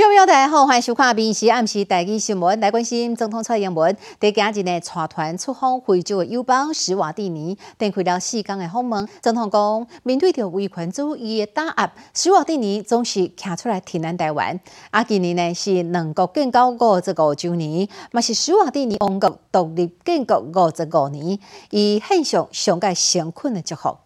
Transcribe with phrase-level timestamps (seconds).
[0.00, 9.06] 众朋友大家好，欢迎收看《闽时暗时台语新闻》，来关心总统蔡英文在今日呢，带团出访非洲的友邦史瓦蒂尼，展开了四天的访问。
[9.20, 14.58] 总统讲，面对着维权主义的打压，史瓦蒂尼总是站出来挺咱台湾。
[14.90, 21.38] 啊，今年呢是两国建交五十五周年，嘛是史瓦蒂尼王国独立建国五十五年，
[21.68, 23.98] 以献上上届成困的祝福。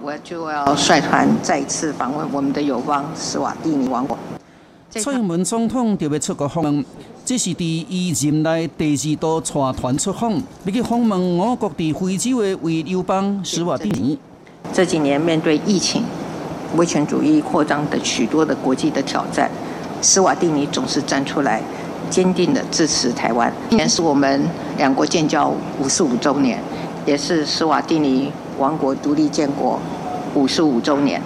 [0.00, 4.16] 我就要率团再次访问我们的友邦史瓦蒂尼王国。
[4.90, 6.82] 蔡英文总统就要出国访问，
[7.22, 10.32] 这是伫伊任内第二度带团出访，
[10.64, 14.18] 要去访问我国伫非洲的为友邦斯瓦蒂尼。
[14.72, 16.02] 这几年面对疫情、
[16.76, 19.50] 威权主义扩张的许多的国际的挑战，
[20.00, 21.60] 斯瓦蒂尼总是站出来，
[22.08, 23.52] 坚定的支持台湾。
[23.68, 24.42] 今年是我们
[24.78, 26.58] 两国建交五十五周年，
[27.04, 29.78] 也是斯瓦蒂尼王国独立建国
[30.34, 31.20] 五十五周年。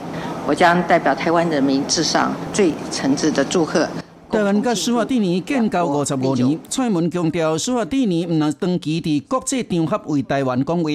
[0.44, 3.88] 我将代表台湾人民致上最诚挚的祝贺。
[4.30, 10.90] 台湾甲斯瓦蒂尼建交五十五年，蔡文强调斯瓦蒂尼毋能长期伫国际场合为台湾讲话，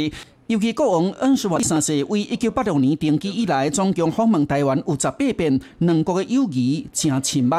[0.48, 7.52] 尤其国王恩施瓦蒂三世为一九八六年登基以来，总共访问台湾有十八遍，两国的友谊正亲密。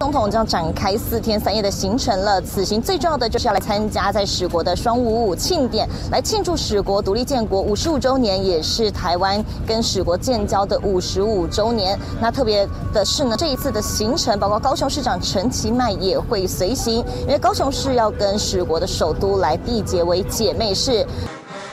[0.00, 2.40] 总统将展开四天三夜的行程了。
[2.42, 11.98] 此行最重要的就是要来参加在史国的双五五庆典，来庆祝史国独立建国五十五周年，也是台湾跟史国建交的五十五周年。
[12.20, 21.06] 那特别的是呢，这一次的行程，包括高雄市长陈其迈也会随行，因为高雄市要跟史国的首都来缔结为姐妹市。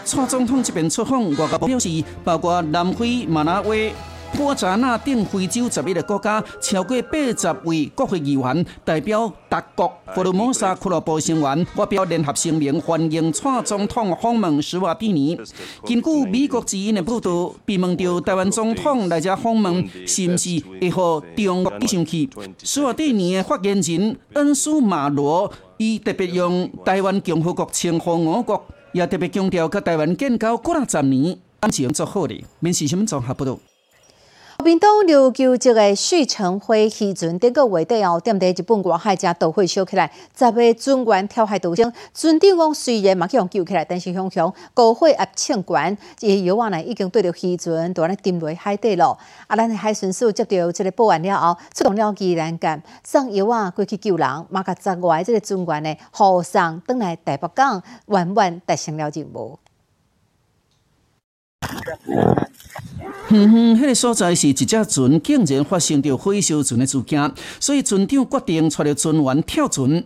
[0.06, 3.94] 蔡总统这边出访，外交部表示，包括南非、马拉维。
[4.36, 15.38] 波查那等非洲十一个国家，超过八十位国会议员代表各国佛罗摩萨俱乐部成员发表联合声明，欢迎蔡总统访问斯瓦蒂尼。
[15.86, 22.30] 根据美国之音的报道，被问到台湾总统来这访问是不是会和中国生气？
[22.64, 32.44] 斯瓦蒂尼的发言人恩苏马罗伊特别用台湾共和国称呼我国，也特别强调跟台湾建交过了十年，感情做好的。
[32.60, 33.60] 民事新闻综合报道。
[34.62, 41.92] 国民党琉球一个许成辉渔船顶个月底后，踮在日本外海只岛会烧起来，十个船员跳海逃生。
[42.14, 49.18] 船长讲虽然嘛去用救起来，但是熊熊高火压呛悬，伊油啊呢已经对着渔船都安尼沉落海底咯。
[49.48, 59.58] 啊，咱的海巡署接到这个报案了后，出动了机栏杆，送油啊过去救人，嘛甲十外这个船员呢护送登来台北港，完完达成了任务。
[63.28, 70.04] 哼哼，迄个所在是一只船竟然发生着火烧船的事件，所以船长决定带着船员跳船。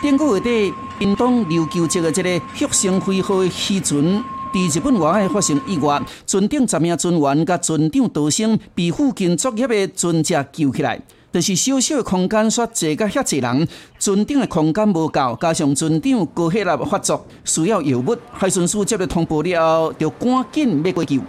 [0.00, 11.00] 顶个月底，屏东琉球这个这个福星辉号的渔船，伫日本外海发生意外，船顶十名船员甲船长逃生，被附近作业的船只救起来。
[11.32, 13.66] 就是小小的空间，煞坐甲遐济人，
[13.98, 18.14] 船顶的空间无够，加上船长高血压发作，需要药物。
[18.30, 21.20] 海巡署接到通报了后，就赶紧要过救。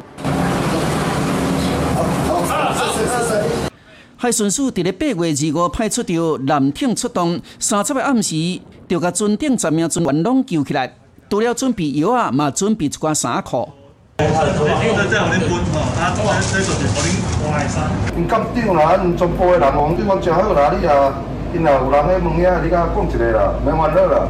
[4.17, 8.35] 海巡署伫咧八月二五派出着舰艇出动，三十个暗时
[8.89, 10.93] 就甲船顶十名船员拢救起来，
[11.29, 13.69] 除了准备药啊，嘛准备一寡衫裤。
[14.23, 17.07] 这这就是互恁
[17.51, 17.75] 换衫。
[18.15, 18.31] 因舰
[18.65, 21.13] 长啦，因全部的人王对我真好啦，你啊，
[21.53, 24.27] 因若有人咧问遐，你甲讲一个啦，免烦恼啦。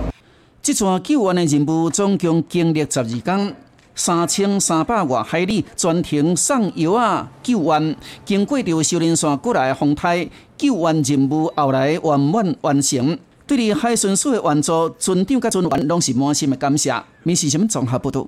[0.61, 3.55] 这串救援的任务总共经历十二天。
[3.95, 10.27] 三千三百外海里全程送药啊救援，经过着修炼线过来的风台，
[10.57, 13.15] 救援任务后来圆满完成。
[13.45, 16.91] 对于海巡署的援助，船长甲船员拢是满心的感谢。
[17.21, 18.25] 民事新闻综合报道。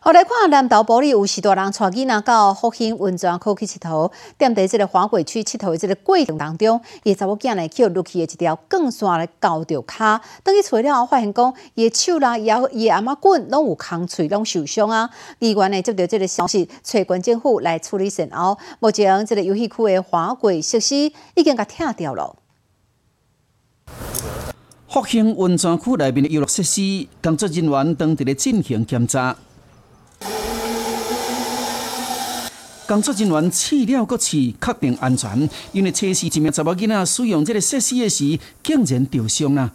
[0.00, 15.10] 后来看南投玻璃有许多人带囡仔到复兴温泉区去佚佗，踮在即个花果区佚佗的即个过程当中，伊查某囝呢去落去的一条钢线来搞着骹，等去找了后发现讲，伊的手啦、伊伊阿妈棍拢有空喙，拢受伤啊。
[15.40, 18.58] 医院呢接到这个消息，找关政府来处理善后。
[18.78, 20.94] 目前这个游戏区的花果设施
[21.34, 22.36] 已经甲拆掉了。
[24.88, 29.36] 复兴温泉区内面的游乐设施，工作人员当伫咧进行检查。
[32.86, 35.48] 工作人员试了个试，确定安全。
[35.72, 39.72] 因为测试一名查某囡仔使用这个设施的时，竟然受伤了。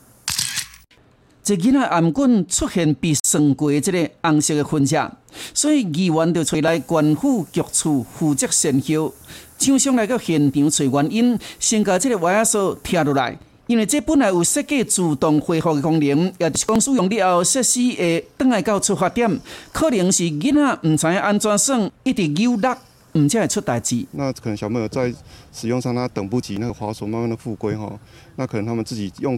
[1.44, 5.12] 这囡仔颔管出现被酸过这个红色的混色，
[5.54, 9.14] 所以医院就找来官府局处负责审核，
[9.58, 13.38] 厂商来到现场找原因，先将这个歪锁拆落来。
[13.68, 19.40] 因为这本来有设计自动恢复的功能，也是讲使用了后设施会倒来到出发点，
[19.74, 22.78] 可能是囡仔唔知安怎算，一直扭落。
[23.14, 24.06] 唔才会出代志。
[24.12, 25.14] 那可能小朋友在
[25.52, 27.92] 使用上他等不及那个滑手慢慢的复归哈，
[28.36, 29.38] 那可能他们自己用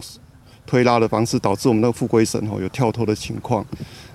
[0.66, 3.64] 推拉的方式导致我们那个复归绳哈有跳脱的情况。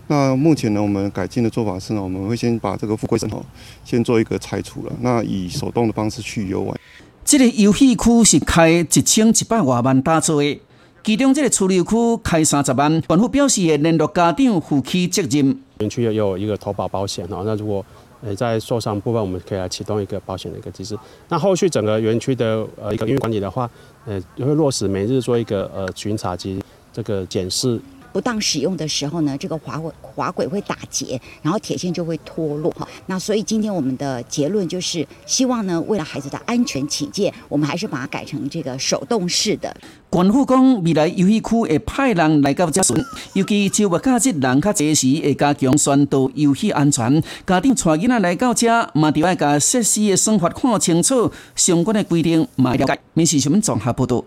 [0.08, 3.40] 那目前呢，我们改进的做法是呢，我们会先把这个复归绳哈
[3.86, 6.76] 先做一个拆除了，那以手动的方式去游玩。
[7.24, 10.60] 这个游戏区是开一千一百多万打造的，
[11.04, 13.02] 其中这个出流区开三十万。
[13.04, 15.60] 政府表示会联络家长负起责任。
[15.78, 17.86] 园区也有一个投保保险哦，那如果
[18.22, 20.98] 呃在受伤部分，我们可以来启动一个保险的一个机制。
[21.28, 23.70] 那后续整个园区的呃一个营运管理的话，
[24.06, 26.62] 呃会落实每日做一个呃巡查及
[26.92, 27.80] 这个检视。
[28.12, 32.88] 不当使用的时候呢，这个滑轨滑轨会打结，然后铁线就会脱落哈。
[33.06, 39.76] 那所以今天我们的结论就是，希望呢，为了孩子的安全起见，我们还是把它改成这个手动式的。
[40.10, 42.96] 官府讲，未来游戏区会派人来到这巡，
[43.34, 47.22] 尤其周末假日人较济时，会加强宣导游戏安全。
[47.46, 53.00] 家长带囡仔来到这，嘛就要甲设施的算法看清楚，相关的规定嘛了解。
[53.14, 54.24] 民事新闻综合报道。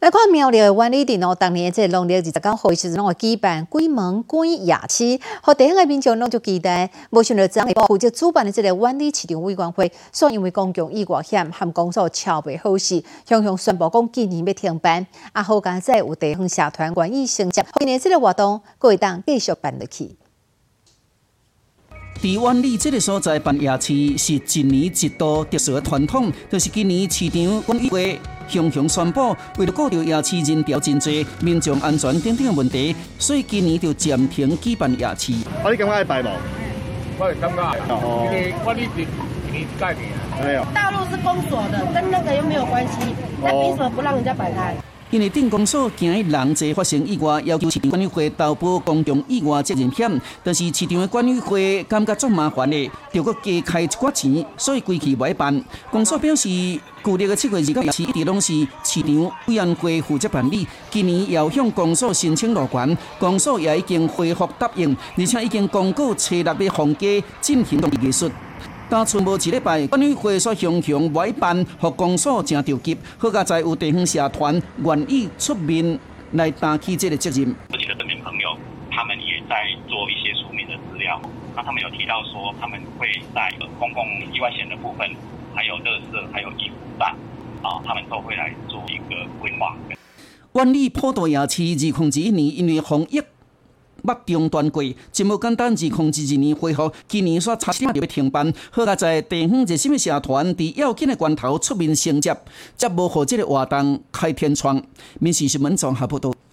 [0.00, 6.90] 来看苗栗的万里镇哦，当年这农历二十九号时阵，拢会举办鬼门关夜市，和地方的民众拢就期待。
[7.10, 15.06] 无想到，张负责主办的这个万里市场委员会，说因为公共意外险和工作超备好时，向向宣布讲今年要停办。
[15.32, 20.16] 啊，好刚才有地方社团愿意承接，今年这个活动各会当继续办落去。
[22.24, 28.18] 伫万里这个所在办夜市是一年一度特殊的传统，就是今年市场公益会
[28.48, 31.12] 雄雄宣布，为了顾到夜市人潮真多、
[31.42, 35.34] 民众安全等等的问题，所以今年就暂停举办夜市。
[35.62, 36.30] 我你感觉爱摆无？
[37.18, 39.06] 我感觉因为万里是今
[39.52, 40.04] 年改名。
[40.42, 40.64] 没有。
[40.72, 44.74] 大陆是封锁的，跟那个又没有关系，那凭什么不让人家摆摊？
[45.14, 55.64] 因为镇公所惊人济发生意外，要求市场管理会投保公共意外责任险，但是市场的管理会感觉足麻烦的，要阁加开一寡钱，所以归期未办。
[55.88, 56.48] 公所表示，
[57.04, 67.06] 旧历的七月二九日一直拢是市场委员会负责办理，今年要向公所申请落权，公所也已经恢复答应，而且已经公告车六的房价
[67.40, 68.28] 进行动艺术。
[68.88, 75.98] 但剩无一礼拜，管理会所雄雄委办，和公所正着急，好佳在有地方社团愿意出面
[76.32, 77.54] 来担起这个责任。
[77.70, 78.56] 自己的证明朋友，
[78.90, 79.56] 他们也在
[79.88, 81.20] 做一些书面的资料。
[81.56, 85.08] 那他们有提到说，他们会在公共意外险的部分，
[85.54, 87.14] 还有乐色，还有医护站，
[87.62, 89.74] 啊，他们都会来做一个规划。
[90.52, 93.20] 万里普渡夜市二零二一年因为防疫。
[94.04, 95.74] 目中断过，真无简单。
[95.74, 98.52] 二控制二年恢复，今年煞差点就要停班。
[98.70, 102.36] 好在地方热心的社团伫要紧的关头出面承接，
[102.76, 104.80] 才无互这个活动开天窗。
[105.18, 106.43] 民事新闻综合报道。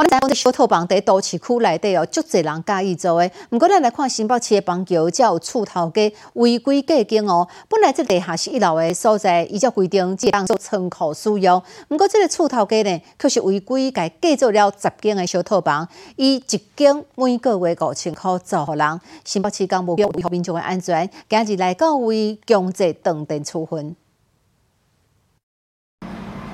[0.00, 3.30] 我们台湾的小套房在都市区内底哦，足侪人介意做的。
[3.50, 7.46] 毋过咱来看新北市的房桥，才有厝头家违规计经哦。
[7.68, 11.62] 本来这地下室一楼的所在，依照规定只当做仓库使用。
[11.90, 15.86] 毋过这个厝头家呢，却是违规改建造了十间的小套房，
[16.16, 19.00] 以一间每个月五千块租互人。
[19.26, 23.94] 新北市公务局维护民众的安全，今日来到为强制断电处分。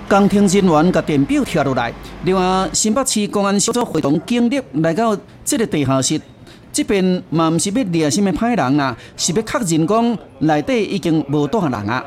[0.09, 1.93] 工程人员甲电表拆落来，
[2.25, 6.21] 另外新北市公安小组会同警力来到这个地下室，
[6.73, 12.05] 这边嘛毋是要掠什么歹人啊，是要确认讲内底已经无大人啊。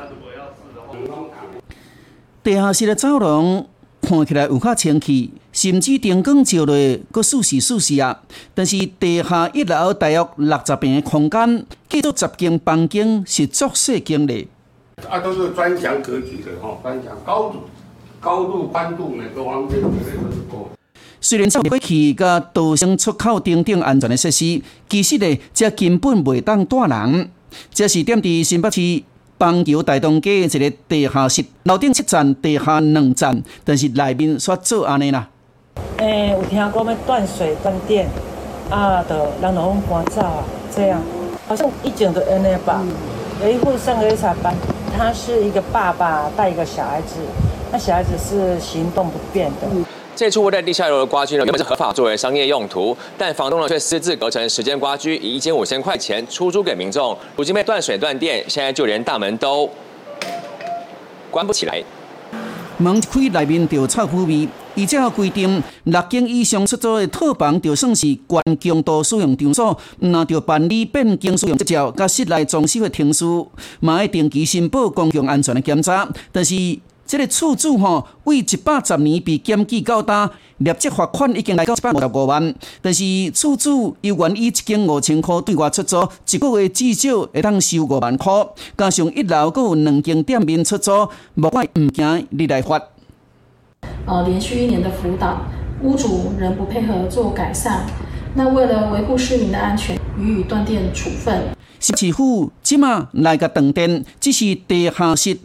[2.42, 3.66] 地下室的走廊
[4.00, 6.74] 看起来有较清气，甚至灯光照落
[7.12, 8.22] 阁舒适舒适啊。
[8.54, 14.48] 但是地下一楼大约六十平的空间，建造十间房间是足细经历。
[15.06, 17.58] 啊，都是砖墙格局的哈，砖墙高度。
[18.20, 19.88] 高度、宽度呢，各方面绝对都
[20.30, 20.68] 是够。
[21.22, 27.30] 虽然造过去甲道生出口等等安全的设施，其实呢，这根本袂当带人。
[27.72, 29.02] 这是点伫新北市
[29.36, 35.28] 邦桥大东街一个地下室，楼顶七层，地下两层，但是内面煞做安尼啦。
[35.96, 38.08] 诶，有听讲要断水断电，
[38.68, 41.00] 啊，的人都拢搬走啊，这样，
[41.48, 42.82] 好像以前的安尼吧。
[43.42, 44.54] 有一户上个月才搬，
[44.96, 47.16] 他是一个爸爸带一个小孩子。
[47.72, 49.68] 那小孩子是行动不便的。
[50.16, 57.16] 这处位在地下楼的瓜居呢，原本是合法作为商业用途，但房东呢却私自隔成时间瓜居，以一间五千块钱出租给民众。
[57.36, 59.70] 如今被断水断电，现在就连大门都
[61.30, 61.82] 关不起来。
[62.76, 64.48] 门一开，内面就臭扑味。
[64.76, 73.50] 而且规定，六间以上出租的套房，就算是关强度使用场所，那就办理变更使用执照，甲室内装修的停书，
[73.80, 76.08] 嘛要定期申报公共安全的检查。
[76.30, 76.54] 但是
[77.10, 82.54] 这个厝主吼为一百十年被检举到单，立即罚款已经来到一百五十五万。
[82.80, 83.02] 但是
[83.32, 88.32] 厝主又愿意一间五千块对外出租，一个月至少会当收五万块。
[88.78, 92.80] 加上一楼阁有两间店面出租，无怪唔惊你来罚。
[94.06, 95.40] 呃，连续一年的辅导，
[95.82, 97.86] 屋主仍不配合做改善，
[98.36, 101.42] 那为了维护市民的安全，予以断电处分。
[101.80, 105.38] 市府即马来个断电，只是地下室。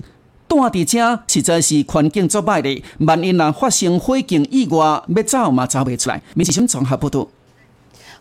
[0.48, 6.22] 住伫遮实在是环境作歹的，万一若发生火警意外，要走嘛走袂出来。
[6.34, 7.28] 民事新闻综合报道。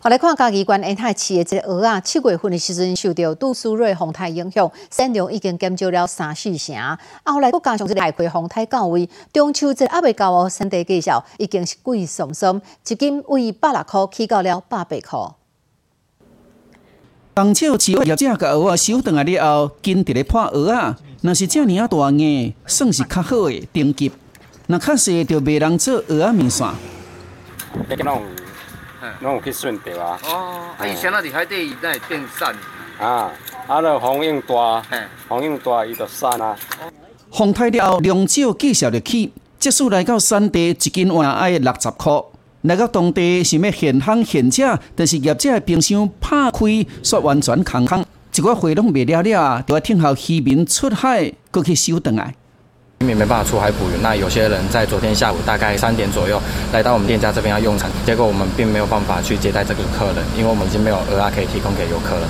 [0.00, 6.76] 好来看嘉义县沿海市的这个鹅啊，七月份的时阵受到杜苏芮风台影响，产量已经减少了三四成。
[6.76, 15.34] 啊，后来再加上这个海葵风台到位，中秋节还未到哦，产地介绍已经是贵松松，一斤为百六块起到了百八块。
[17.32, 20.98] 当初饲业者甲鹅啊收回来了后，紧伫咧破鹅啊。
[21.24, 24.12] 若是遮尔啊大个，算是较好的等级。
[24.66, 26.68] 若较细就袂人做鹅仔面线。
[27.88, 28.22] 你讲拢
[29.22, 30.20] 拢有去顺着啊？
[30.22, 32.54] 哦，啊以前那伫海底那会变散。
[33.00, 33.32] 啊，
[33.66, 34.82] 啊，著风影大，
[35.26, 36.54] 风影大伊就散啊。
[37.32, 42.22] 风太了后，量少继续入去，即使来到山地，一斤换爱六十块。
[42.60, 48.04] 来到当地想要现行现价，但是业者冰箱拍开，煞完全空空，
[48.36, 52.34] 一个货拢未了了，就要听候渔民出海过去收回来。
[52.98, 62.28] 渔民没办法出海捕鱼，那有些人在昨天下午大概三点左右来到我们店家这边要用餐，结果我们并没有办法去接待这个客人，因为我们已经没有鹅啊可以提供给游客了。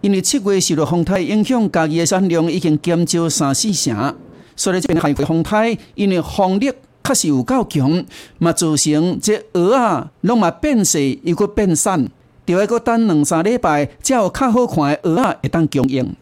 [0.00, 4.14] 因为七月受到风台影响，家己的产量已经减少三四成，
[4.56, 6.72] 所以这边海葵风台因为风力。
[7.04, 8.04] 确实有够强，
[8.36, 12.06] 嘛造成这鹅啊，拢嘛变细又搁变散，
[12.48, 16.16] 就要搁等两三礼拜，才有较好看的鹅啊会当供应。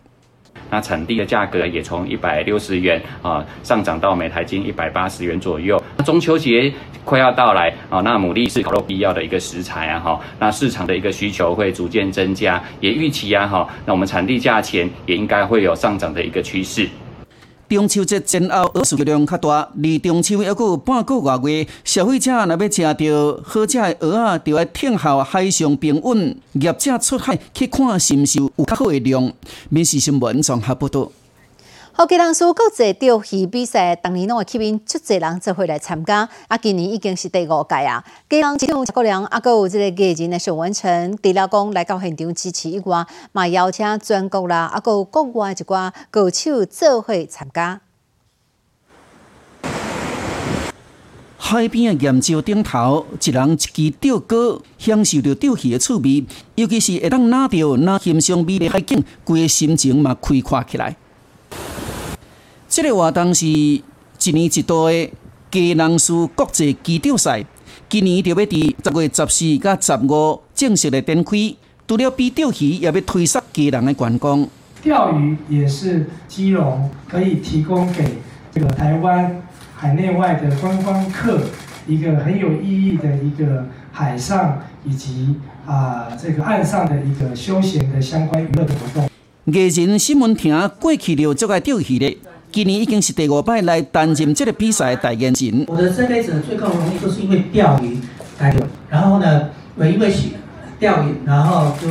[0.69, 5.81] 那产地的价格也从一百六十元啊上涨到每台斤一百八十元左右。
[6.05, 6.73] 中秋节
[7.05, 16.89] 快要到来啊，那牡蛎是烤肉必要的一个食材啊哈，那市场的一个需求会逐渐增加，也预期啊哈，那我们产地价钱也应该会有上涨的一个趋势。
[17.69, 29.33] 中秋节前后，鹅数量较大，离中秋还有半个多月，消费者若要吃到好食的鹅啊，就要等候海上平稳，业者出海去看是毋是有较好的量。
[29.69, 31.11] 民事新闻综合报道。
[31.99, 36.29] 好，吉人数国际钓鱼比赛，当年拢会吸引足侪人做会来参加。
[36.47, 38.05] 啊，今年已经是第五届啊。
[38.29, 47.81] 吉人只有十个人，啊，阁有即个艺人的上文成、除了讲来到现场支持以外，嘛邀请全国啦，啊，阁有国外一寡歌手做会参加。
[51.39, 56.27] 海边的岩礁顶头，一人一支钓竿，享受着钓鱼的趣味，
[56.57, 60.95] 尤其是会当拿到那欣赏美丽海景，规个心情嘛开阔起来。
[62.77, 63.83] 这个活动是一
[64.35, 65.11] 年一度的
[65.51, 67.43] 吉人斯国际机钓赛，
[67.89, 71.55] 今年就要伫十月十四甲十五正式的展开。
[71.89, 74.47] 除了比钓鱼，也要推杀吉人的观光。
[74.83, 78.19] 钓鱼也是基隆可以提供给
[78.53, 79.43] 这个台湾
[79.75, 81.41] 海内外的观光客
[81.87, 89.09] 一个很有意义的一个海上以及啊这个岸上的一个休闲的相关娱乐的活动。
[89.47, 92.19] 艺人新闻亭过去就做爱钓鱼的。
[92.57, 95.67] 今年已经是第五摆来担任这个比赛的代言人。
[95.69, 97.99] 我的这辈子最高荣誉就是因为钓鱼
[98.39, 100.33] 来的，然后呢，我因为喜
[100.79, 101.87] 钓鱼，然后就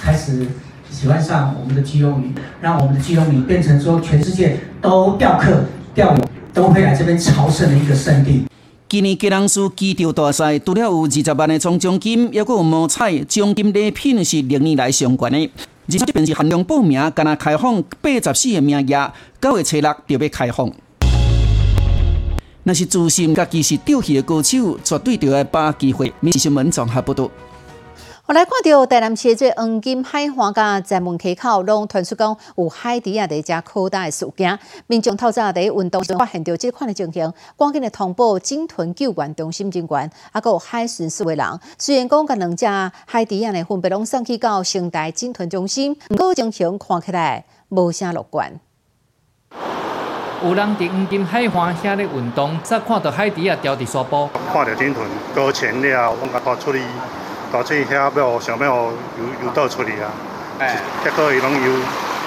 [0.00, 0.46] 开始
[0.90, 5.64] 喜欢上我们的基隆鱼，让我们的基隆鱼变成说全世界都钓客、
[5.94, 6.20] 钓鱼
[6.54, 8.44] 都会来这边朝圣的一个圣地。
[8.88, 15.50] 今年吉隆斯基钓大赛除了有二十万的总奖金，也有毛彩奖金礼品是历年来上悬的。
[15.90, 20.70] 而且这边是限量报名，敢若开放八十四个名额，九月初六就要开放。
[22.62, 26.12] 若是自信家己是钓鱼的高手，绝对就要把握机会。
[26.20, 27.28] 民事新闻综合报道。
[28.30, 34.56] 我来看到台南市这黄金海岸甲在门溪口，拢传出讲有海底啊的一只可大的事件。
[34.86, 41.44] 民众透早在运动时发现到这款的情形，赶紧来通报鲸豚救援中心人员，啊，有海巡四位人。
[41.76, 42.64] 虽然讲甲两只
[43.04, 48.60] 海底啊呢分别拢送去到生态鲸豚中心，不过情形看起来无啥乐观。
[50.44, 56.80] 有人伫黄金海岸遐咧运动，则看到海底啊掉伫沙坡，看到鲸豚搁浅了，我甲拖出去。
[57.52, 58.92] 到这遐要想要游
[59.44, 60.10] 游到出去啊，
[61.02, 61.72] 结果伊拢游，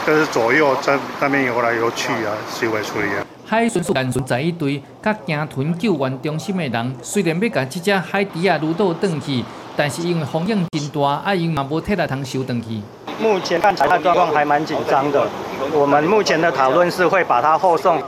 [0.06, 3.26] 就是左右在那边游来游去啊，游袂出去啊。
[3.46, 9.44] 海巡署人在一队甲鲸豚救援中心的人，虽然要甲这只海底啊撸倒转去，
[9.78, 12.82] 但是因为风浪真大，啊因嘛无体力通收转去。
[13.22, 15.28] 目前看起来状况还蛮紧张的，
[15.72, 18.02] 我们目前的讨论是会把它后送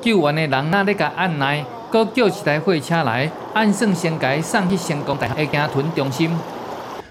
[0.00, 6.30] 救援的人哪咧甲按捺，搁叫一台货车来，按算先甲伊送去成功大学的行屯中心。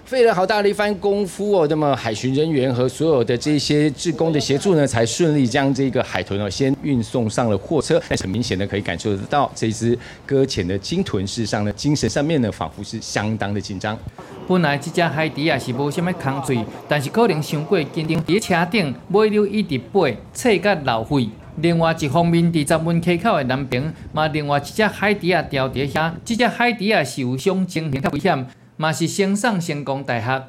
[0.04, 8.00] 费了好大的一番功夫哦，那么海巡人员和所有的这些志工的协助呢，才顺利将这个海豚哦先运送上了货车。
[8.08, 13.98] 但很明显的可以感受得到，这只搁浅的鲸豚事实上呢，精神上面呢，仿佛是相当的紧张。
[14.46, 21.28] 本来这只海底也是无什么空嘴，但是可能伤过紧张，伫车顶尾溜一直背，侧甲流血。
[21.60, 28.46] 另外一方面，伫十门溪口的南边，嘛另外一只海底啊掉伫遐，这只海底啊受伤情形较危险。
[28.76, 30.44] 嘛是升上成功大学。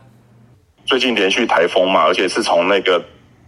[0.86, 3.04] 最近连续台风嘛，而且是从那个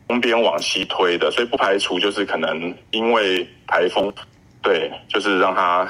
[0.08, 4.12] 东边往西推的，所以不排除就是可能因为台风，
[4.64, 5.88] 对，就是让它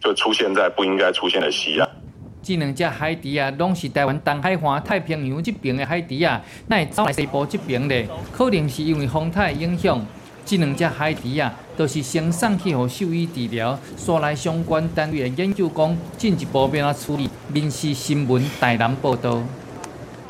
[0.00, 1.88] 就出现在不应该出现的西岸。
[2.42, 10.04] 这两只海底啊，拢是台湾东海岸太平洋这边的海底啊，那会走来西部这边的，可能是因为风太影响。
[10.48, 13.78] 这两只海猪啊，都是先送去予兽医治疗。
[13.98, 17.28] 所来相关单位的研究讲，进一步要处理？
[17.52, 19.42] 民事新闻台南报道。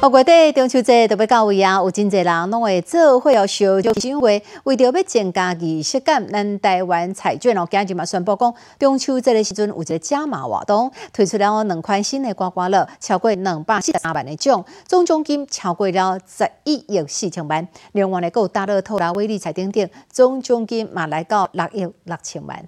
[0.00, 17.66] 五月底中秋节特别到位啊，有真侪人拢会做伙哦烧就因为为着要增加仪式感，咱台湾彩券哦，今日嘛宣布讲，中秋节的时阵有一个加码活动，推出了两款新的刮刮乐，超过两百四十三万的奖，总奖金超过了十一亿四千万。
[17.90, 22.64] 另外呢，还有大乐透啦、威力彩等等，总奖金嘛来到六亿六千万。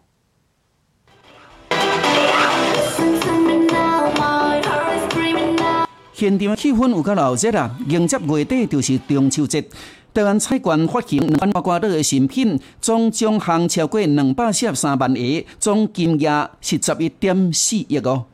[6.21, 7.75] 现场气氛有较闹热啊！
[7.89, 9.65] 迎接月底就是中秋节，
[10.13, 18.27] 台湾彩券发行两万刮刮乐的新品，总奖项超过两百四十三万个，总金额是十一点四亿哦。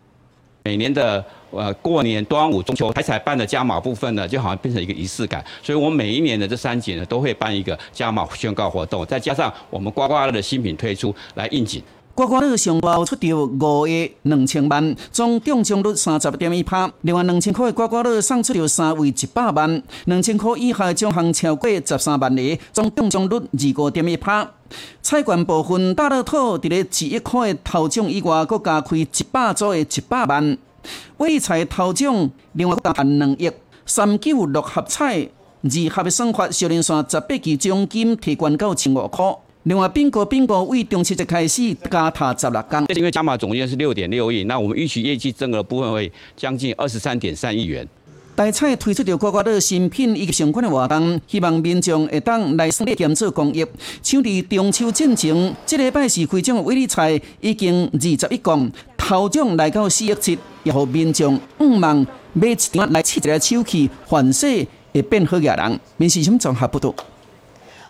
[0.64, 11.80] 每年的呃过年、端午、中秋，台彩办的加码部分呢，就好像变成一个仪式感，所以我每一年的这三节呢，都会办一个加码宣告活动，再加上我们刮刮乐的新品推出来应景。
[12.16, 16.90] 刮刮乐上包出到五亿两千万，总中奖率三十点一趴。
[17.02, 24.50] 另外两千块的刮刮乐送出到三位一百万，两千块以下奖项超过十三万个，总中奖率二五点一趴。
[25.02, 30.56] 彩券部分大乐透伫咧一亿块的头奖以外，搁加开一百组的一百万。
[31.18, 33.50] 威彩头奖另外加办两亿，
[33.84, 35.28] 三九六合彩
[35.62, 39.36] 二合的算法，小连线十八期奖金提悬到千五块。
[39.66, 47.84] 另外，并购并购为中秋节开始加塔十六天，因为加码总额是六点六亿，那我们预期业绩增额部分会将近二十三点三亿元。
[48.36, 53.66] 大彩推出着刮刮乐新品以及相关的活动，希望民众会当来省力减做公益。
[54.04, 65.80] 像伫中秋进前，这礼拜是开奖的威力彩已经二十一公，头奖来到四亿七，也互民众五万买一张来试一个手气，凡事会变好个人。
[65.96, 66.94] 民事新综合报道。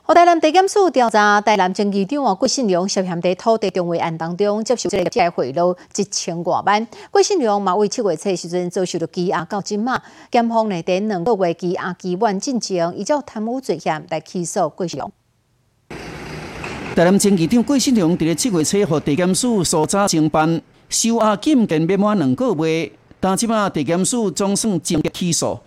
[0.08, 6.86] 河台南地检署调查，台南前局长哦郭信良涉嫌在土地中位案当中接受这个借贿赂一千多万。
[7.10, 15.10] 郭信良嘛为七月初时阵遭受到羁押到今嘛，检方呢在两个月羁押期满进行，依照贪污罪嫌来起诉郭信良。
[16.94, 25.58] 台南前局长郭信良伫咧七月初和地检署所查承办收押金近未满两个月，但即嘛地检署总算正式起诉。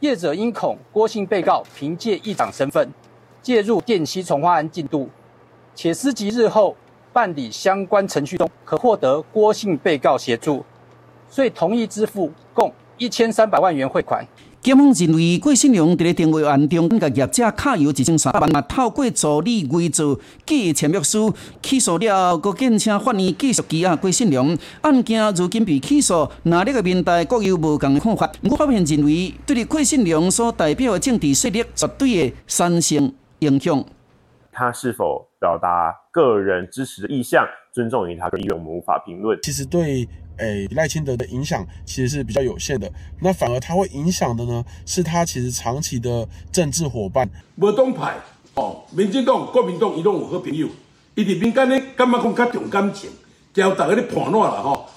[0.00, 2.90] 业者因恐郭姓被告凭借议长身份。
[3.44, 5.10] 介入电息重化案进度，
[5.74, 6.74] 且思及日后
[7.12, 10.64] 办理相关程序中可获得郭姓被告协助，
[11.28, 14.26] 所以同意支付共一千三百万元汇款。
[14.62, 20.14] 检方认为郭信良在电话案中，甲业者卡有一千三百万，透过助理伪造
[20.46, 24.56] 假签约书起诉了后，国建请法院继续羁押郭信良。
[24.80, 28.32] 案件如今被起诉，那里个面代各有无同的看法。
[28.44, 33.12] 我法院认为，对于郭信良所代表的政治势力，绝对的三胜。
[33.44, 33.84] 影响
[34.50, 39.38] 他是否表达个人支持的意向，尊重于他的意愿，我们无法评论。
[39.42, 47.28] 其实对诶赖清德的影响其实是比较有限的，那反而他会影响的呢，是他其实长期的政治伙伴。
[47.56, 48.14] 无党派
[48.54, 50.68] 哦，民进党、国民党伊拢有好朋友，
[51.16, 53.10] 伊伫民间咧感觉讲较重感情，
[53.52, 54.88] 交大家咧判断啦吼。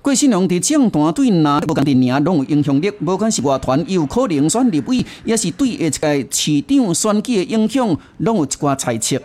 [0.00, 9.20] 郭世良伫政坛对哪无共阵营拢有影响力，无管是外团有可能选立委，也是对下一届市长选举的影响，拢有一寡猜测。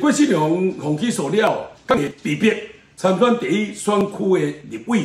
[0.00, 2.52] 郭世良放弃所料，刚会被逼
[2.96, 5.04] 参选第一选区的立委。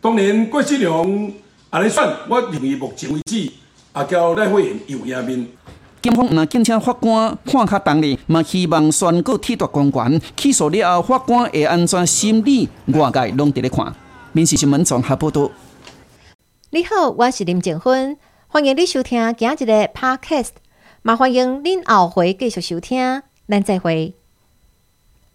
[0.00, 1.32] 当然郭世良
[1.70, 5.46] 安尼选，我认为目前为止，也交赖会员有赢面。
[6.00, 12.68] 警方那敬请法官看较重哩，嘛希望宣告铁夺公权，起诉了后，法官会安怎审理？
[12.86, 13.92] 外界拢伫咧看。
[14.32, 15.50] 民事新闻综合报道。
[16.70, 20.50] 你好，我是林静芬，欢迎你收听今日的 Podcast，
[21.02, 23.22] 也欢迎恁后回继续收听。
[23.48, 24.17] 咱再会。